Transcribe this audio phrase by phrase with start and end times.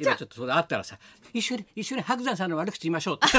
[0.00, 0.98] 今ちょっとそれあったらさ
[1.32, 3.38] 一緒に一緒に白山さんの悪口言いましょうって。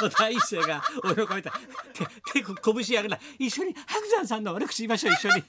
[0.00, 1.50] もう第一声が俺の顔見た。
[1.50, 1.56] ら
[2.32, 5.44] 手手こ拳上げない一緒に白山さんの悪口言いましょう一緒に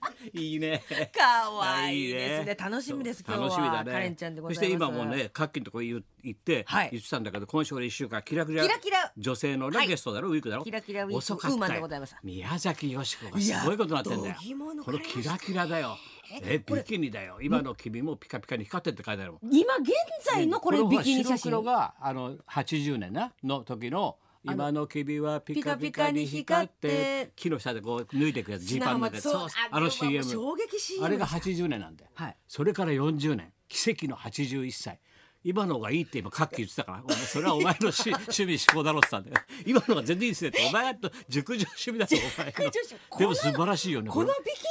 [0.32, 0.82] いいね。
[1.16, 2.54] かわいいですね。
[2.54, 3.48] 楽しみです今日は。
[3.48, 3.92] 楽しみだね。
[3.92, 4.64] カレンちゃんでございます。
[4.64, 6.90] そして今もうねカッキンとこ言行って、はい。
[6.92, 9.12] 言ってたんだけど今週俺一週間キラキラキラキラ。
[9.16, 9.88] 女性のね、はい。
[9.88, 10.28] ゲストだろ？
[10.30, 10.64] ウィークだろ？
[10.64, 11.54] キラキラウィーク遅かったよ。
[11.54, 12.16] ウーマンでございます。
[12.22, 14.24] 宮崎美子がすごいことになってんだよ。
[14.24, 15.96] いや度肝このキラキラだよ。
[16.42, 17.38] えビキニだよ。
[17.42, 19.40] 今の君もピカピカに光ってって書いてあるもん。
[19.52, 19.90] 今現
[20.24, 21.38] 在のこれビキニ写真。
[21.38, 32.36] 白黒があの80年なの時の今の君はピカピカに光って木の下でこう脱いでいくやつジーパンの中でそうそうあの CM 衝撃 CM あれが80年なんで、はい。
[32.48, 33.52] それから40年。
[33.68, 34.98] 奇跡の81歳。
[35.44, 37.14] 今の方がいいって今カッキー言ってたから。
[37.14, 39.46] それはお前の し趣味思考だろって言ったんだよ。
[39.66, 40.66] 今の方が全然いいですねって。
[40.66, 43.18] お前と熟女趣味だぞお前の。
[43.18, 44.34] でも素晴らしいよねこのれ。
[44.44, 44.64] ビキニ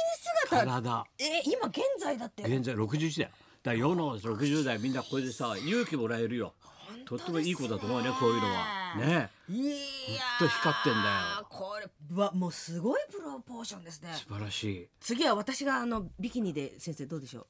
[0.48, 0.64] 姿。
[0.64, 1.06] 体。
[1.18, 2.42] え今現在だって。
[2.42, 3.30] 現在61だよ。
[3.62, 6.54] だから世の60代みんなこれでさ勇気もらえるよ。
[7.04, 9.30] とってもいい子だと思うねこういうのはね。
[9.48, 10.98] いやほんと光ってんだ
[11.40, 11.46] よ。
[11.48, 14.10] これはもうすごいプロポーションですね。
[14.14, 14.88] 素晴らしい。
[15.00, 17.46] 次は私があのビキニで先生どうでしょ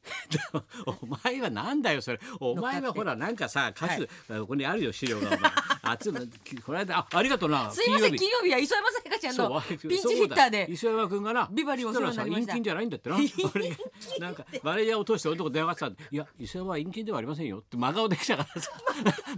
[0.55, 0.63] う？
[1.03, 2.21] お前はなんだよそれ。
[2.41, 4.07] お前はほらなんかさ歌手、
[4.41, 5.29] ここにあるよ資料が。
[5.29, 5.41] お前
[5.99, 6.21] 集め
[6.65, 7.71] この間あありがとうな。
[7.71, 10.67] すいません金金曜日は磯山さやかちゃんのピンチヒッターで。
[10.71, 12.53] 磯山君がなビバリーお世話になりました。
[12.53, 13.17] そらさ陰菌じゃないんだってな。
[14.21, 18.71] なんかマネージャーを通して俺のとこ電話してたんでいや磯山は陰菌ではありませんよって真顔で来たからさ。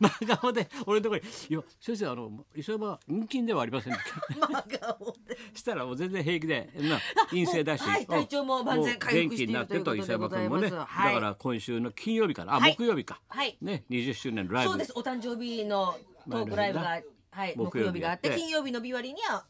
[0.21, 4.03] 真顔で俺のとこにいや先生あの磯山は陰菌ではありませんって。
[4.39, 5.39] 真顔で。
[5.55, 11.15] したらもう全然平気でな陰性だし、はい体調も万全回復している元気になってると磯山君もね、ということでございますはい。
[11.15, 12.77] だから今週の金曜日からあ、はい。
[12.77, 13.57] 木曜日か、はい。
[13.61, 14.71] ね20周年のライブ。
[14.71, 14.93] そうです。
[14.95, 15.97] お誕生日の
[16.31, 18.41] トークライブがはい木木曜日があってやって。
[18.41, 19.47] 金曜日の日割りには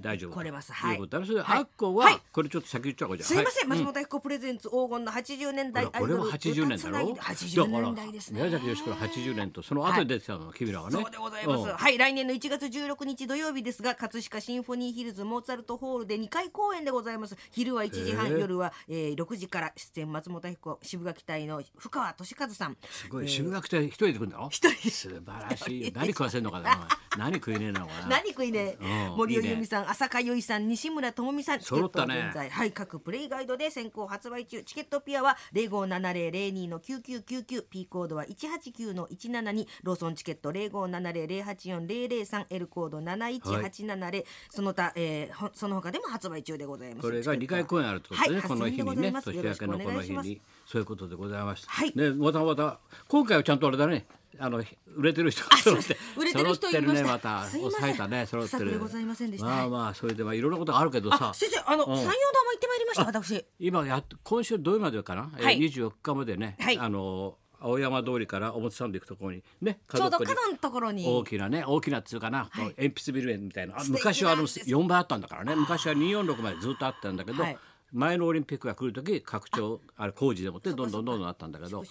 [0.00, 0.72] 大丈夫来れます。
[0.72, 1.58] はい、はいいうことで、はい。
[1.58, 2.20] あっこは、はい。
[2.32, 3.28] これちょっと先言っちゃおうかじゃあ。
[3.28, 8.40] すいません、はい松本明子プレゼンツ黄金の80年代これも80年だろ？80年代ですね。
[8.42, 10.96] 宮崎美子の80年とその後に出てたの、君らはね。
[10.96, 11.76] そうでございます、うん。
[11.76, 11.98] はい。
[11.98, 17.36] 来年の1月16日土曜日ですが葛飾シンフォニーヒルズモーツァルトホールで2回公演でございます。
[17.52, 20.10] 昼は1時半夜は、えー、6時から出演。
[20.10, 22.76] 松本明子渋垣隊の深川俊和さん。
[22.90, 23.28] すごい。
[23.28, 24.48] 渋垣って一人で来るんだろ？
[24.50, 25.20] 一人素晴
[25.50, 28.08] らしい何食わせんのかな何食いねえのかな。
[28.18, 29.16] 何食いねうん。
[29.16, 34.62] 森尾由美さん浅香唯さん西村智美さんチケット現在、はい各プレイガイドで先行発売中。
[34.62, 40.52] チケットピアは057002の9999 P コードは189の172ローソンチケット。
[40.52, 47.08] 0570084003 L コード71870、その他、えーほその他でも発売中でございます。
[47.08, 49.32] これが2回公演あるってことでね、はいこの日にね8000年円でございます。
[49.32, 51.92] 明けのこの日にそういうことでございました、はい。
[51.96, 54.06] ねまたまた今回はちゃんとあれだね
[54.38, 54.62] あの
[54.96, 57.44] 売れてる人が揃って売れてる人いまねまた。
[57.46, 58.78] 抑えたね揃ってる。
[58.78, 59.46] ございませんでした。
[59.46, 61.30] まあまあそれでまあいろんなことがあるけどさ。
[61.30, 63.44] あ先生あの、山陽堂も行ってまいりました私。
[63.58, 65.58] 今やっ今週土曜までかな、えーはい。
[65.58, 66.78] 24日までね、はい。
[66.78, 71.06] あの青山通りから表参道行くところにねちょうど角のところに。
[71.06, 73.74] 大きなね大きなっつうかな、鉛筆ビル園みたいな。
[73.88, 74.60] 昔はあのなんです。
[74.60, 75.54] 4倍あったんだからね。
[75.56, 77.58] 昔は246までずっとあったんだけど、はい
[77.92, 81.82] 前のオリンピックが来る時拡張あれ工事でもってどんどんどんどんあったんだけど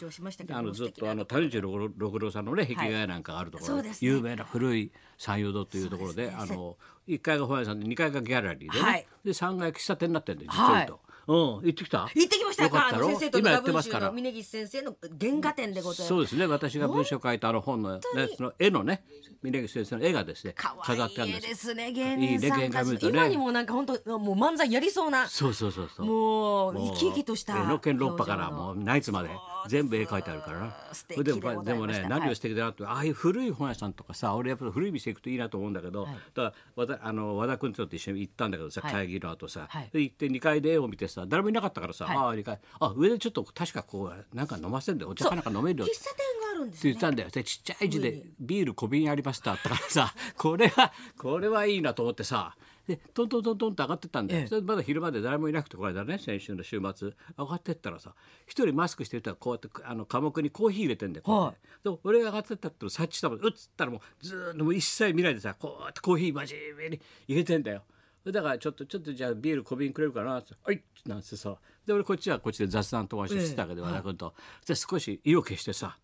[0.51, 6.77] あのずっとあの谷内六六郎さんのね壁画なんかがあるところで、そうですね有名な古い三遊堂というところでですねあの
[7.07, 9.07] 1階が本屋さんで2階がギャラリーでね、はい。
[9.25, 10.99] で3階喫茶店になってるんで実を言うと、
[11.29, 12.09] うん行ってきた？
[12.15, 12.63] 行ってきました。
[12.63, 13.07] よかったろ？
[13.07, 14.07] あの先生と今やってますから。
[14.07, 16.07] の峯岸先生の原画展でございます。
[16.07, 16.47] そうですね。
[16.47, 18.01] 私が文章を書いたあの本の,、ね、
[18.35, 19.03] その絵のね
[19.43, 23.11] 峯岸先生の絵がですね可飾ってあるんですですね芸人さいいねんたち原画見るとね。
[23.11, 25.27] 今にもなんか本当もう漫才やりそうな。
[25.27, 26.05] そうそうそうそう。
[26.07, 29.29] もう生き生きとしたえのけん六波からもうナイツまで
[29.67, 31.23] 全部絵描いてあるから。
[31.23, 32.09] でもでもねはい。
[32.09, 38.91] 何を素敵だなって、ああいう古い本屋さんとかさ俺やっぱり古い店行くといいなと思うんだけど、だから和田あの和田君と一緒に行ったんだけどさ、はい。
[38.91, 39.89] 会議の後さ、はい。
[39.91, 42.17] で行って2階で絵を見てさ誰もいなかったからさ、はい。
[42.17, 46.91] ああ2階あ上でちょっと確かこうなんか飲ませんでお茶かなんか飲めるよ喫茶店があるんですね。
[46.91, 47.29] って言ったんだよ。
[47.29, 52.55] でちっちゃい字で「ビール小瓶あります」ってあったからさこれはこれはいいなと思ってさ
[52.89, 54.47] でトントントントンって上がってったんだよ、ええ。
[54.47, 58.15] それでまだ昼まで誰もいなくてこれだね先週の週末上がってったらさ
[58.47, 63.39] 一人マスクしてる人がこうやってあの科目にコーヒー入れてんだよ、こうやってでも俺が上がってったって察知したもん。
[63.39, 67.83] うっつったらもうずーっともう一切見ないでさこうやってコーヒー真面目に入れてんだよ。
[68.25, 74.33] だからちょっとちょっとじゃあビール小瓶くれるかなって「はい」なんてさで俺こっちはこっちで雑談飛ばしてたわけで和田君と、
[74.67, 75.97] で少し意を決してさ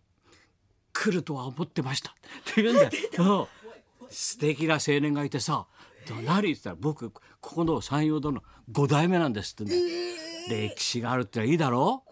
[0.92, 2.14] 来るとは思ってましたっ
[2.54, 2.90] て言うんだよ。
[4.00, 4.06] うん。
[4.08, 5.66] 素敵な青年がいてさ
[6.14, 10.16] 「ど何?」って言ったら「僕ここの山陽堂の5代目なんです」って言うんだよ。
[10.48, 12.04] 歴史があるっていいだろ？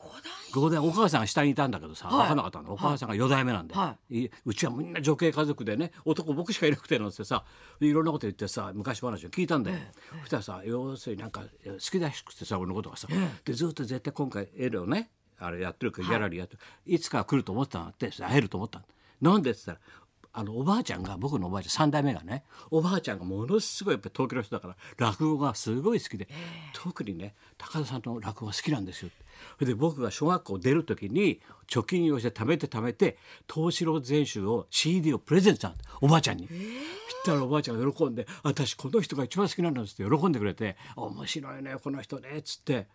[0.52, 4.30] 五代お母さんが下にいたんだけどさ、分かんなかったのお母さんが4代目なんで、はい。
[4.44, 7.44] うちはみんな女系家族でね男僕しかいなくてなんてさ
[7.80, 9.78] いろんなこと言ってさ昔話を聞いたんだよ、
[10.22, 13.08] そしたらさ要するになんか好きらしくてさ俺のことがさ、
[13.44, 19.88] でずっと絶対今回絵をねあれやってるからギャラリーやってる、い、つかは来ると思ってたんだって会えると思ったのなんでって言ったら
[20.36, 22.42] あのおばあちゃんが僕のおばあちゃん3代目がね
[22.72, 26.28] おばあちゃんがものすごいやっぱり東京の人だから落語がすごい好きで、
[26.72, 29.10] 特にね高田さんの落語が好きなんですよ
[29.58, 33.16] それで僕が小学校出る時に貯金をして貯めて貯めて
[33.52, 36.48] 東四郎全集を CD をプレゼントしたおばあちゃんに。
[36.48, 42.86] そしたらおばあちゃんが喜んで「私この人が一番好きなんです」って喜んでくれて「面白いねこの人ね」っつって、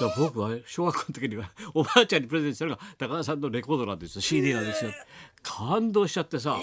[0.00, 4.22] だから僕は小学校の時にはおばあちゃんにプレゼントしたのが高田さんのレコードなんですよ。
[4.22, 4.90] CD なんですよ。
[5.42, 6.62] 感動しちゃってさ、そ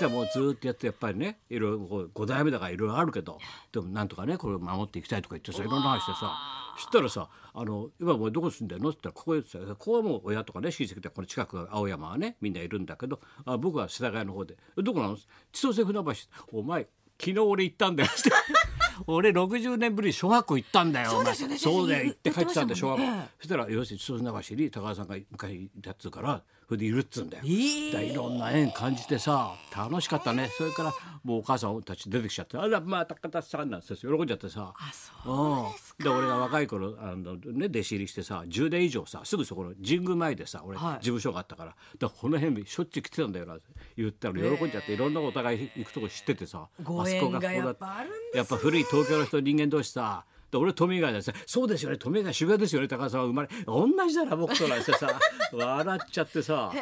[0.00, 3.38] したらもうずーっとやってやっぱりねいろいろこう5代目だからいろいろあるけど
[3.70, 6.32] でもなんとかねこれを守っていきたいとか言ってさいろんな話してさ
[6.76, 15.18] そしたらさ「あの今もうどこ住んでるの?」って言ったら「ここへ」ってここはもう親とかね親戚でこの近くが青山はねみんないるんだけどあ僕は世田谷の方で「どこなの?」
[15.52, 16.12] 千歳船橋
[16.52, 16.88] お前
[17.18, 18.30] 昨日俺行ったんだよ」って。
[19.06, 21.10] 俺60年ぶりに小学校行ったんだよ。
[21.10, 23.28] そうですよねそう行って帰ってきたんだよ小学校。
[23.38, 27.42] そしたら要するに千歳船橋に高田さんが昔いたっつうからそれでいるっつうんだよ。
[27.44, 30.48] えいろんな縁感じてさ楽しかったね。
[30.56, 30.94] それから
[31.24, 34.72] もうお母さんたち出てきちゃって「あらまあ高田さん」なんて喜んじゃってさ。
[34.78, 36.04] あそううん。
[36.04, 40.94] で俺が若い頃あの、ね、弟子入りしてさ10年以上さすぐそこの神宮前でさ俺、はい。
[40.98, 41.70] 事務所があったから。
[41.70, 43.64] だからこの辺しょっちゅう来てたんだよなって
[43.96, 48.38] 言ったら喜んじゃっていろんなお互い行くとこ知っててさごあそこ縁がやここだっぱあるんですね。
[48.38, 55.18] やっぱ古い東京の人人間同士さで俺富ヶ谷でさ「そうですよね富ヶ谷渋谷ですよね高田さんは生まれ同じだな僕となんてさ
[55.52, 56.72] 笑っちゃってさ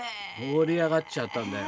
[0.40, 1.66] 盛り上がっちゃったんだよ。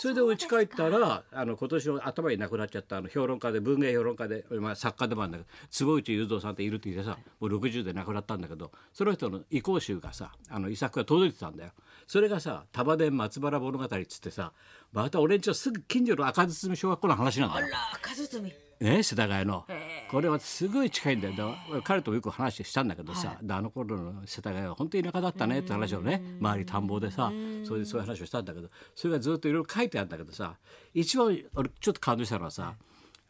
[0.00, 11.72] それで家帰ったらあの今年の頭に亡くなっちゃったあの評論家で文芸評論家で、まあ、作家でもあるんだけど坪内雄三さんっているって言ってさもう60で亡くなったんだけどその人の遺構集がさあの遺作が届いてたんだよ。
[12.06, 14.54] それがさ「束電松原物語」っつってさ
[14.90, 17.66] また俺んちのすぐ近所の赤堤小学校の話なんだよ。
[17.66, 19.66] あら数積みね世田谷の。
[20.10, 21.54] これはすごい近いんだよ。
[21.84, 27.30] 彼ともよく話したんだけどさ、であの頃の世田谷は本当に田舎だったねって話をね周り田んぼでさ
[27.64, 30.56] それでそういう話をしたんだけどそれがずっといろいろ書いてあるんだけどさ
[30.94, 32.74] 一番俺ちょっと感動したのはさ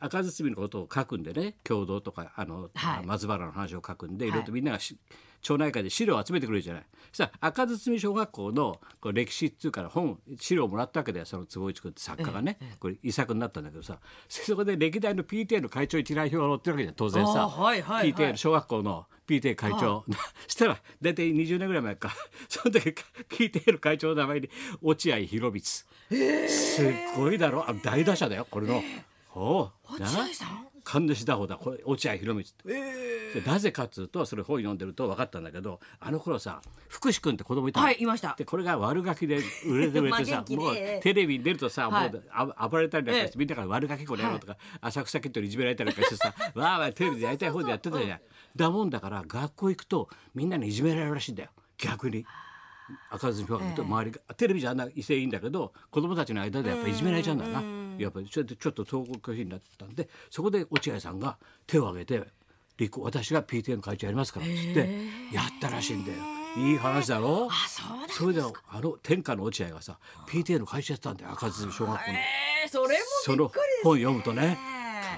[0.00, 3.06] 赤堤のことを書くんでね共同とかあの、はい。
[3.06, 4.30] 松原の話を書くんでい。
[4.30, 4.96] ろいろとみんながし、
[5.42, 6.84] 町内会で資料を集めてくれるじゃない。
[7.12, 13.98] そしたら赤堤小学校のこう歴史っていうから本資料をもらったわけだよその坪内君って作家がね、これ遺作になったんだけどさ
[14.28, 18.14] そこで歴代の PTA の会長一覧表が載ってるわけじゃん当然さ、はいはいはい。
[18.14, 20.04] PTA の小学校の PTA 会長、
[20.46, 22.10] そしたら大体20年ぐらい前か。
[22.48, 22.94] その時
[23.28, 24.50] PTA の会長の名前に
[24.82, 25.86] 落合博満、す
[26.84, 27.68] っごいだろ？
[27.68, 28.82] あの大打者だよこれの。
[29.34, 29.70] おう。
[29.88, 30.66] 落合さん？
[30.82, 31.56] 神主打法だ。
[31.56, 33.40] これ落合博満って。
[33.40, 37.86] でなぜかっつうとそれ本読んでると分かったんだけどあの頃さ福士君って子供いたの。
[37.86, 38.34] はいいました。
[38.36, 40.56] でこれが悪ガキで売れて売れてまあ元気で。
[40.56, 42.12] さもうええテレビに出るとさ、はい。
[42.12, 43.38] もうあ暴れたりなんかして、ええ。
[43.38, 48.20] みんなから悪ガキこの野郎とか、浅草キッドにいじめられたりなんかしてさわあわあテレビでやりたい方でやってたじゃん。
[48.56, 51.50] だもんだから学校行くとみんなにいじめられるらしいんだよ。
[51.78, 52.24] 逆に。
[53.10, 57.62] 赤ずみは周りがテレビじゃあんな威勢いいんだけど子供たちの間でやっぱりいじめられちゃうんだな。
[57.98, 62.24] やっぱりそれでちょっと統合拒否になったんでそこで落合さんが手を挙げて
[62.78, 64.78] 立候私が PTA の会長やりますからっつって
[65.34, 66.18] やったらしいんだよ。
[66.56, 67.48] いい話だろ？
[67.50, 68.40] あそうそれで
[68.70, 69.98] あの天下の落合がさ
[70.28, 72.16] PTA の会長やってたんだよ赤ずみ小学校の。
[72.16, 73.52] えー、それもその
[73.84, 74.58] 本読むとね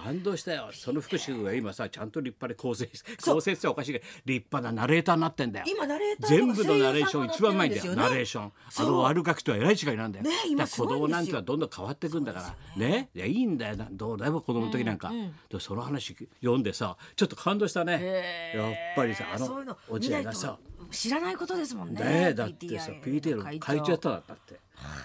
[0.05, 0.71] 感動したよ。
[0.73, 2.89] その福祉君が今さちゃんと立派で構成
[3.25, 5.67] 構成っておかしいけど立派なナレーターになってんだよ。
[5.69, 7.95] 今ナレーター全部のナレーション一番うまいんだよ。
[7.95, 8.53] ナレーション。
[8.79, 12.55] あの悪ガキとはえらい違いなんだよ、ね今だ子供なんてはどんどん変わっていくんだから。
[12.77, 13.11] ね。
[13.15, 13.77] いやいいんだよ。
[13.77, 15.13] などうだいぶ子供の時なんか、
[15.51, 18.53] でその話読んでさちょっと感動したね。
[18.55, 20.59] やっぱりさあの落合がさ。
[20.91, 22.01] 知らないことですもんね。
[22.01, 23.93] ねえだってさ PTA の会長。
[23.93, 24.61] やったんだって。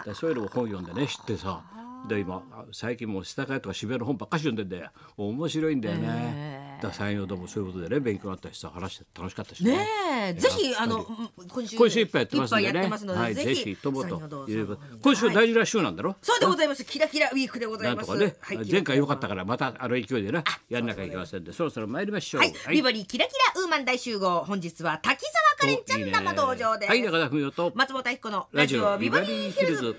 [0.05, 1.61] でそういうのを本読んでね知ってさ
[2.07, 4.91] で今あ最近もう世田谷とか渋谷の本ばっかし読んでんだよ。
[5.17, 9.85] 面白いんだよね、だ山陽堂もそういうことでね勉強になったしさ話して楽しかったしね。
[10.29, 11.05] え、ぜひあの
[11.37, 12.79] うん今週今週いっぱいやってますんでね。
[13.19, 14.49] はい、ぜぜひひともと。
[14.49, 16.85] いう今週大事な週なんだろ、そうでございます。
[16.85, 18.09] キラキラウィークでございます。
[18.09, 22.41] なんとかね、はい前回良かったからまたあの勢いでねやんなきゃいけませんでそろそろ参りましょう。
[22.41, 24.45] はい、ビバリーキラキラウーマン大集合。
[24.45, 25.25] 本日は滝
[25.57, 26.89] 沢カレンちゃん生登場です。
[26.89, 27.71] はい中田文夫と。
[27.75, 29.95] 松本明子のラジオオビバリーヒルズ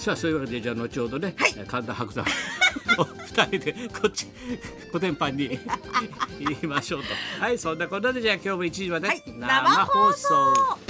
[0.00, 1.52] さあそういうわけでじゃあ後ほどね、はい。
[1.52, 2.26] 神田伯山。
[2.96, 4.26] お二人でこっち
[4.90, 5.58] コテンパンに
[6.40, 7.08] 言いましょうと。
[7.38, 9.22] はいそんなことでじゃあ今日も1時まではい。
[9.26, 10.88] 生放送